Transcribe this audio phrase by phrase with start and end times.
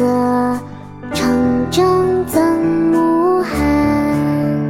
[0.00, 0.06] 色，
[1.12, 2.58] 城中曾
[2.90, 3.52] 暮寒。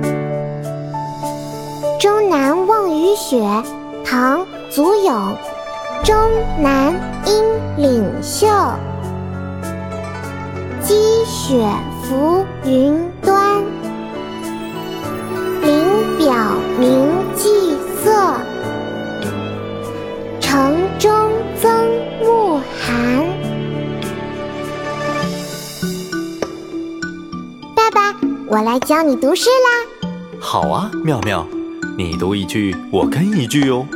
[2.01, 3.37] 《终南望雨雪》
[4.05, 4.41] 唐·
[4.71, 5.37] 祖咏。
[6.03, 6.17] 终
[6.61, 6.93] 南
[7.27, 7.45] 阴
[7.77, 8.49] 岭秀，
[10.83, 11.65] 积雪
[12.03, 13.00] 浮云
[28.53, 30.11] 我来教你读诗啦。
[30.41, 31.47] 好啊，妙妙，
[31.97, 33.87] 你读一句，我跟一句哦。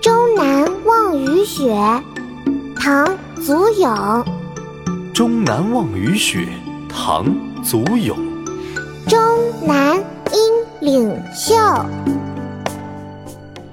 [0.00, 1.72] 终南望雨雪，
[2.74, 3.06] 唐·
[3.40, 4.24] 祖咏。
[5.14, 6.48] 终南望雨雪，
[6.88, 7.24] 唐·
[7.62, 8.18] 祖咏。
[9.06, 9.20] 终
[9.64, 9.96] 南
[10.32, 11.54] 阴岭秀，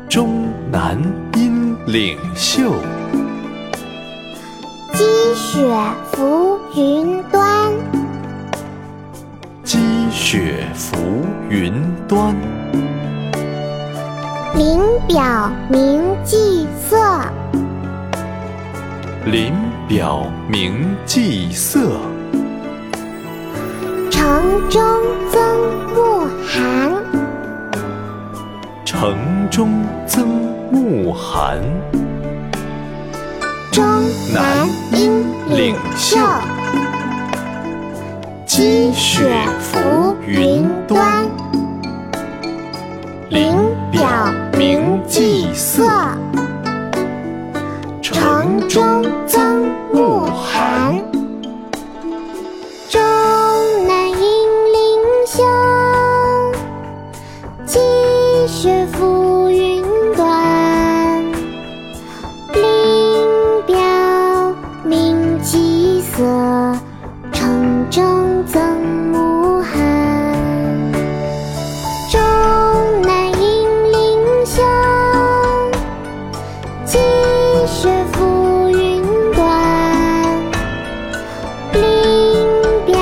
[0.08, 1.02] 终南
[1.34, 2.76] 阴岭秀。
[4.94, 5.68] 积雪
[6.12, 7.24] 浮云
[10.34, 10.96] 雪浮
[11.50, 11.74] 云
[12.08, 12.34] 端。
[14.56, 16.98] 林表明霁色，
[19.26, 19.54] 林
[19.90, 22.00] 表明霁色。
[24.10, 24.82] 城中
[25.30, 25.42] 增
[25.94, 26.94] 暮寒，
[28.86, 29.18] 城
[29.50, 30.30] 中增
[30.72, 31.60] 暮寒。
[33.70, 33.86] 终
[34.34, 36.18] 南阴岭秀，
[38.46, 40.11] 积雪浮
[67.92, 68.82] 中曾
[69.12, 69.74] 暮寒。
[72.10, 72.22] 终
[73.02, 74.64] 南阴岭秀，
[76.86, 76.98] 积
[77.68, 79.04] 雪浮云
[79.34, 79.44] 端。
[81.74, 82.48] 林
[82.86, 82.96] 表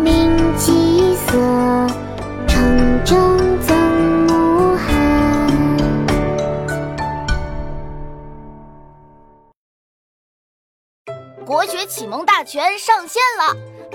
[0.00, 1.30] 明霁色，
[2.48, 3.16] 城中
[3.62, 3.78] 曾
[4.26, 4.84] 暮寒。
[11.44, 13.75] 国学启蒙大全上线了！